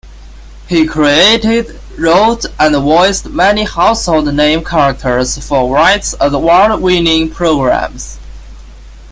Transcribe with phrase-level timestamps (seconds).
[0.67, 8.17] He created, wrote and voiced many household name characters for Wright's award-winning programmes.